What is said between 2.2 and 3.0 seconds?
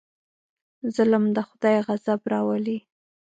راولي.